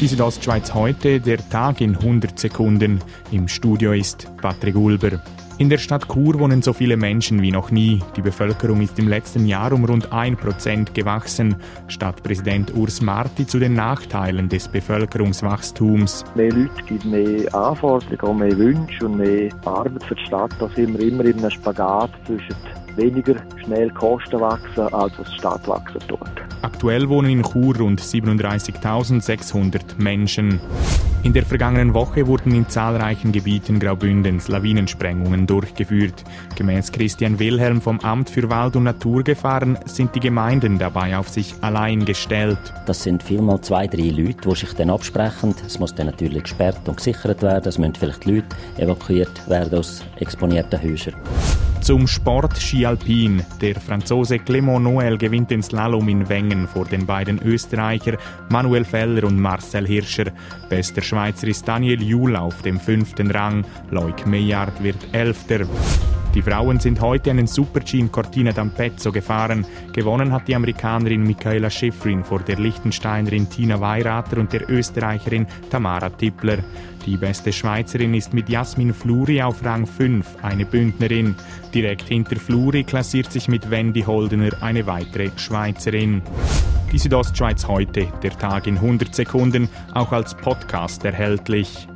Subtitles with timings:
[0.00, 3.00] Die Südostschweiz heute, der Tag in 100 Sekunden.
[3.32, 5.20] Im Studio ist Patrick Ulber.
[5.58, 8.00] In der Stadt Chur wohnen so viele Menschen wie noch nie.
[8.14, 11.56] Die Bevölkerung ist im letzten Jahr um rund 1% gewachsen.
[11.88, 16.24] Stadtpräsident Urs Marti zu den Nachteilen des Bevölkerungswachstums.
[16.36, 20.52] Mehr Leute gibt mehr Anforderungen, mehr Wünsche und mehr Arbeit für die Stadt.
[20.60, 22.54] Da sind wir immer in einem Spagat zwischen
[22.94, 23.34] weniger
[23.64, 26.47] schnell Kosten wachsen, als was die Stadt wachsen tut.
[26.62, 30.60] Aktuell wohnen in Chur rund 37.600 Menschen.
[31.22, 36.24] In der vergangenen Woche wurden in zahlreichen Gebieten Graubündens Lawinensprengungen durchgeführt.
[36.56, 41.54] Gemäß Christian Wilhelm vom Amt für Wald- und Naturgefahren sind die Gemeinden dabei auf sich
[41.60, 42.58] allein gestellt.
[42.86, 45.54] Das sind vielmal zwei, drei Leute, die sich dann absprechen.
[45.66, 47.68] Es muss dann natürlich gesperrt und gesichert werden.
[47.68, 51.14] Es müssen vielleicht Leute evakuiert werden aus exponierten Häusern.
[51.88, 53.42] Zum Sport Ski Alpin.
[53.62, 58.18] Der Franzose Clément Noël gewinnt den Slalom in Wengen vor den beiden Österreicher
[58.50, 60.26] Manuel Feller und Marcel Hirscher.
[60.68, 63.64] Bester Schweizer ist Daniel Juhl auf dem fünften Rang.
[63.90, 65.60] Loic Meillard wird Elfter.
[66.34, 69.66] Die Frauen sind heute einen Super-G in Cortina d'Ampezzo gefahren.
[69.92, 76.10] Gewonnen hat die Amerikanerin Michaela Schifrin vor der Liechtensteinerin Tina Weirater und der Österreicherin Tamara
[76.10, 76.58] Tippler.
[77.06, 81.34] Die beste Schweizerin ist mit Jasmin Fluri auf Rang 5, eine Bündnerin.
[81.72, 86.20] Direkt hinter Fluri klassiert sich mit Wendy Holdener eine weitere Schweizerin.
[86.92, 91.88] Die Südostschweiz heute, der Tag in 100 Sekunden, auch als Podcast erhältlich.